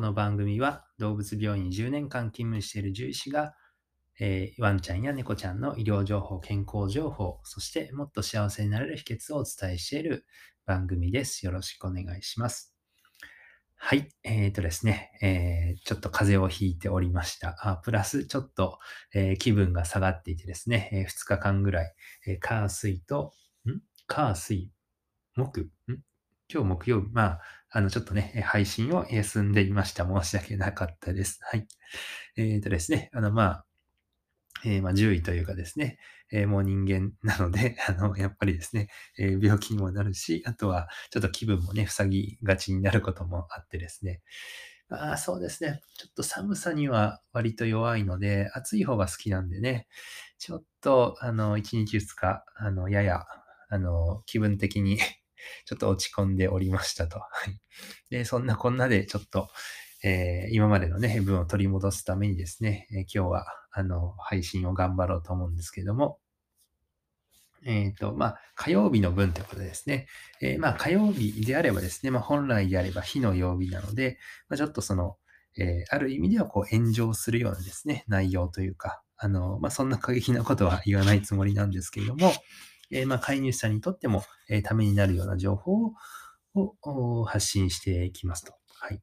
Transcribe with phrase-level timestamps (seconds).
[0.00, 3.52] この番組は動物病院10年間勤務している獣医師が、
[4.18, 10.24] えーワンちゃんや猫ちゃんの医療情報、健康情報、そしてもっと幸せになれる秘訣をお伝えしている
[10.64, 11.44] 番組です。
[11.44, 12.74] よろしくお願いします。
[13.76, 14.08] はい。
[14.22, 17.58] えっ、とですね、えーちょっと風邪をひいておりました。
[17.60, 18.78] あプラス、ちょっと、
[19.12, 21.94] えー気分が下がっていてですね、え2日間ぐらい、
[22.26, 23.34] えー火水と、
[23.66, 23.82] ん？
[24.06, 24.72] 火水、
[25.36, 25.60] 木？
[25.60, 25.70] ん？
[26.52, 27.40] 今日木曜日、まあ、
[27.70, 30.04] あの、ちょっとね、配信を休んでいました。
[30.06, 31.38] 申し訳なかったです。
[31.42, 31.66] はい。
[32.36, 33.66] えっ、とですね、あの、まあ、
[34.64, 35.98] えーまあ、獣医というかですね、
[36.32, 44.20] えーもう人間なので、 あの、やっぱりですね、えー病気にもなるし、あとは、ちょっと気分もね、塞ぎがちになることもあってですね。
[44.90, 45.80] ああ、そうですね。
[45.96, 49.86] ちょっと寒さには割と弱いので、暑い方が好きなんでね、
[50.38, 53.24] ちょっと、あの、1日2日、あの、やや、
[53.70, 54.98] あの、気分的に
[55.64, 57.18] ちょっと落ち込んでおりましたと。
[57.18, 57.60] はい。
[58.10, 59.48] で、そんなこんなで、ちょっと、
[60.02, 66.18] えー今までのね、分を取り戻すためにですね、えー今日は、あの、配信を頑張ろうと思うんですけども、
[67.64, 70.06] えっ、と、まあ、火曜日の分ということですね、
[70.40, 74.18] えーまあ、火曜日であればですね、まあ、本来であれば火の曜日なので、
[74.48, 75.16] まあ、ちょっとその、
[75.58, 82.32] えーある意味ではこう炎上するようなですね、内容というか、あの、まあ、そんな過激なことは言わないつもりなんですけれども、
[82.90, 85.92] えーまあ、飼い主さんにとっても、えためになるような情報
[86.54, 88.52] を発信していきますと。
[88.80, 89.00] はい。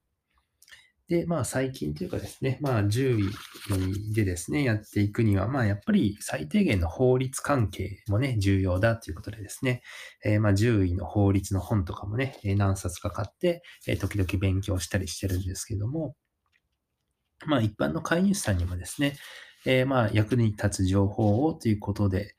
[1.08, 9.84] で、まあ最近というかですね、まあ獣医でですね、やっていくには、まあやっぱり最低限の法律関係もね、重要だということでですね、
[10.26, 16.16] えーまあ獣医の法律の本とかもね、何冊か買って、え時々勉強したりしてるんですけども、
[17.46, 19.16] まあ一般の飼い主さんにもですね、
[19.66, 22.36] えーまあ役に立つ情報をということで、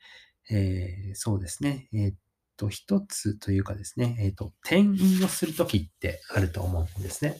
[0.51, 2.15] えーそうですね、えーっ
[2.57, 7.37] と、一つというかですね、えーっと、転院をするときってあると思うんですね。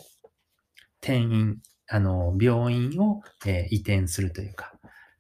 [1.02, 4.74] 転院、あの、病院を、え移転するというか、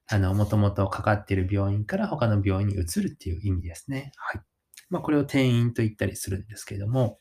[0.07, 4.11] あの、もともとかかっている病院から他の病院に移るっていう意味ですね。
[4.15, 4.41] はい。
[4.89, 7.19] まあ、これを転院と言ったりするんですけれども、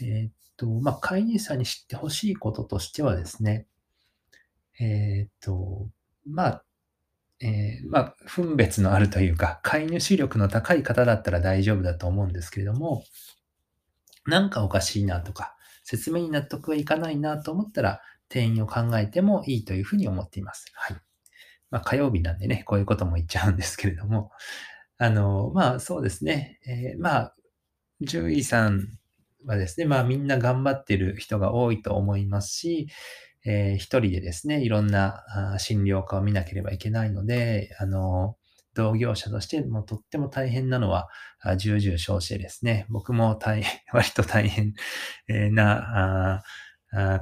[0.00, 3.66] えーっと、まあ、飼い主さんに知ってほしいこととしてはですね、
[4.80, 5.88] えーっと、
[6.26, 6.64] まあ、
[7.40, 13.04] えーまあ、分別のあるというか、飼い主力の高い方だったら大丈夫だと思うんですけれども、
[14.26, 20.66] なんかおかしいなとか、説明に納得がいかないなと思ったら、転院を考えてもいいというふうに思っています。
[20.74, 20.96] はい。
[21.70, 24.30] まあ、火曜日なんでね、こういうことも言っちゃうんですけれども、
[24.98, 26.60] あの、まあ、そうですね。
[26.66, 27.36] えーまあ、
[28.06, 28.98] 獣医さん
[29.44, 32.88] はですね、まあ、みんな頑張ってる人が多いと思いますし、
[33.48, 35.24] えー一人でですね、いろんな
[35.58, 38.36] 診療科を見なければいけないので、あの、
[38.74, 41.08] 同業者としてもとっても大変なのは、
[41.56, 44.74] 重々承知でですね、僕も大変、 割と大変
[45.54, 46.42] な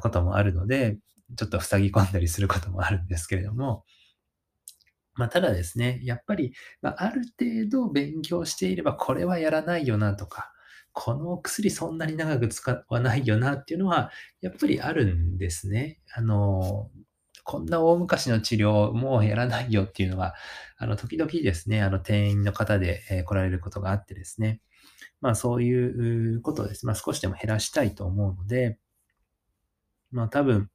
[0.02, 0.98] こともあるので、
[1.36, 3.84] ちょっと塞ぎ込んだりすることもあるんですけれども、
[5.14, 10.52] まあ、ただですね、やっぱり、ま、ある程度勉強していれば、これはやらないよなとか、
[10.98, 16.00] この薬そんなに長く使わないよなっていうのは、やっぱりあるんですね。
[16.14, 16.90] あの、
[17.44, 20.34] こんな大昔の治療もうやらないよっていうのは、
[20.78, 24.62] あの、時々ですね、あの、店員の方で、え来られることがあってですね、
[25.20, 28.78] まあそういうことをです、まあ少しでも減らしたいと思うので、
[30.10, 30.70] まあ多分、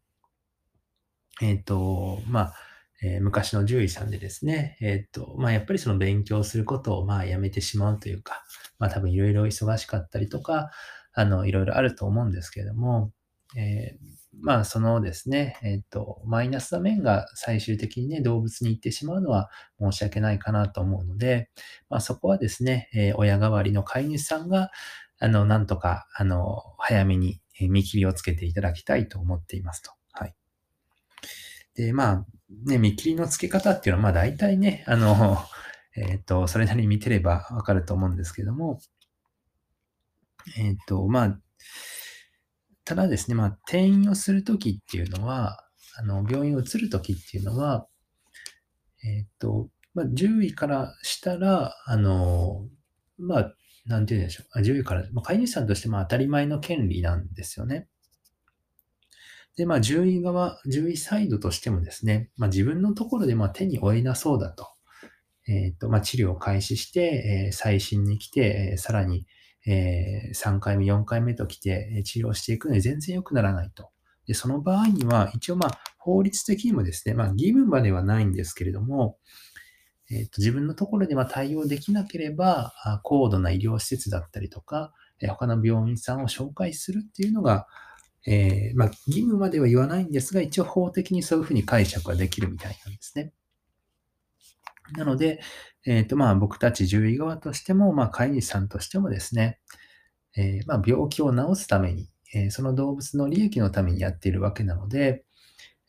[1.42, 2.54] えっ、と、まあ、
[3.02, 8.44] えー昔の獣医さんでですね、えっ、と、まあやっぱりその勉強することをまあやめてしまうというか、
[8.82, 10.72] まあ多分いろいろ忙しかったりとか、
[11.14, 13.12] あの、いろいろあると思うんですけれども、
[13.56, 21.50] えーまあそのですね、えっ、と、マイナスな面が最終的にね、動物に行ってしまうのは申し訳ないかなと思うので、
[21.90, 24.72] まあそこはですね、えー親代わりの飼い主さんが、
[25.20, 29.92] あの、なんとか、あの、早めに見切りをつけていただきたいと思っていますと。
[30.14, 30.36] はい。
[31.76, 32.26] で、まあ、
[32.66, 35.38] ね、見切りのつけ方っていうのは、まあ大体ね、あの、
[35.96, 38.80] えっ、と、それなりに見てればわかると思うんですけども、
[40.58, 41.40] えっ、と、まあ、
[42.86, 45.60] ただですね、まあ、転院をするときっていうのは、
[45.98, 47.88] あの、病院を移るときっていうのは、
[49.04, 52.68] えっ、と、まあ、獣医からしたら、あの、
[53.18, 53.56] まあ、
[53.86, 54.48] なんて言うんでしょう。
[54.52, 57.88] あ獣医から、まあ、飼い主さんとしてまあ当たり前の権利なんですよね。
[59.58, 64.68] で、まあ、獣医側、獣医サイドとしてもですね、まあ、自分のところでまあ手に負えなそうだと。
[65.48, 69.26] えっ、と、まあ、治療を開始して、え最新に来て、えさらに、
[69.66, 73.90] え3回目、4回目と来て、治療していくので全然良くならないと。
[74.28, 79.18] で、その場合には、一応まあ、法律的にもですね、まあ、義務まではないんですけれども、
[80.12, 82.74] えっ、と、自分のところでま対応できなければ、
[83.04, 87.68] 高度な医療施設だったりとか、えー他の病院さんを紹介するっていうのが、
[88.28, 93.34] えー、まあ、義務までは言わないんですが、一応法的にそういうふうに解釈はできるみたいなんですね。
[94.98, 95.42] なので、
[95.86, 99.60] えっ、ー、と、まあ、僕たち獣医側としても、まあ、飼い主さんとしてもですね、
[100.36, 105.26] えー、まあ、病気を治すために、えその動物の利益のためにやっているわけなので、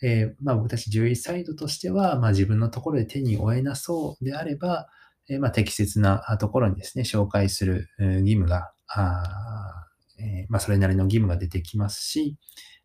[0.03, 4.89] えまあ、僕たち獣医サイドとしては、まあ、自分のところで手に負えなそうであれば、
[5.29, 9.87] えまあ、適切なところにですね、紹介する義務が、あ
[10.19, 12.37] えまあ、それなりの義務が出てきますし、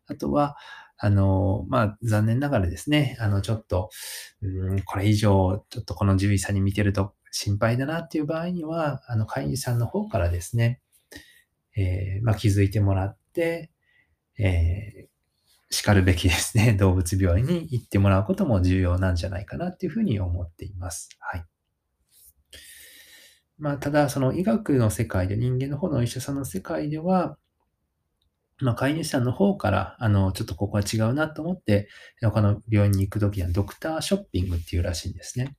[0.06, 0.56] あとは、
[0.98, 3.90] あの、まあ、残念ながらですね、あの、ちょっと、
[4.42, 10.80] うん、これ以上、ちょっとこの獣医さんに見てると心配だなっていう場合には、あの、飼い主さんの方からですね、
[11.76, 13.70] えー、まあ、気づいてもらって、
[14.38, 15.08] えー、
[15.70, 21.10] 叱るべきですね、 動物病院に行ってもらうことも重要なんじゃないかなっていうふうに思っています。
[21.20, 21.44] はい。
[23.56, 27.38] まあ、ただ、その医学の世界で、人間の方のお医者さんの世界では、
[28.60, 31.88] まあ、飼い主さんの方から、あの、ちょっとここは違うなと思って、
[32.20, 35.56] 他の病院に行くときはドクターショッピングっていうらしいんですね。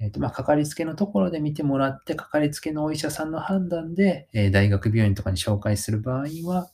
[0.00, 6.70] えっ、ー、と、まあ、かかりつけのところで見てもらって、かかりつけのお医者さんの判断で、えー、大学病院とかに紹介する場合は、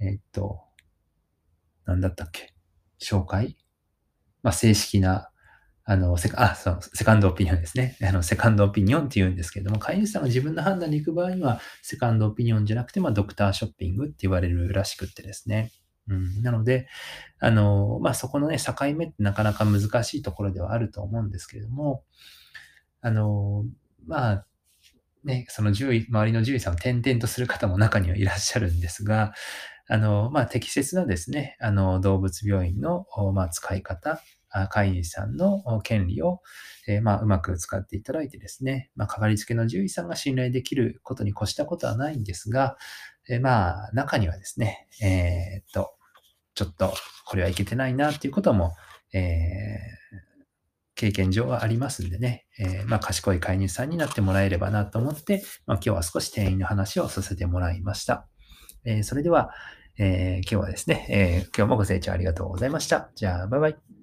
[0.00, 0.60] えっ、ー、と、
[1.84, 2.54] なんだったっけ？
[3.00, 3.56] 紹介？
[4.42, 5.31] まあ、正式な
[5.84, 7.96] あの、セカ、あ、そう、セカンドオピニオンですね。
[8.06, 15.72] あの、セカンドオピニオンって言うんですけれども、飼い主さんが自分の判断に行く場合には、セカンドオピニオンじゃなくて、まあ、ドクターショッピングって言われるらしくってですね。
[16.08, 16.88] うん、なので、
[17.38, 22.04] あの、まあ、そこのね、境目ってなかなか難しいところではあると思うんですけれども、
[23.00, 23.64] あの、
[24.06, 24.46] まあ、
[25.24, 29.32] ね、その獣医、周りの獣医さんを転々とする方も中にはいらっしゃるんですが、
[29.88, 34.20] あの、まあ、適切なですね、あの、動物病院の、まあ、使い方、
[34.70, 36.40] 飼い主さんの権利を、
[36.86, 42.76] え、まあ、うまく使っていただいてですね、まあ、かかりつけの獣医さんが信頼できることに越したことはないんですが、
[43.28, 45.94] え、まあ、中にはですね、えー、っと、
[46.54, 46.92] ちょっと
[47.26, 48.74] これはいけてないなっていうことも、
[49.14, 49.78] え
[50.94, 58.28] 経験上はありますんでね、えまあ、賢い飼い主さんになってもらえればなと思って、まあ、今日は少し店員の話をさせてもらいました。
[58.84, 59.50] えそれでは、
[59.98, 63.10] え今日はですね、え今日もご清聴ありがとうございました。
[63.14, 64.01] じゃあ、バイバイ。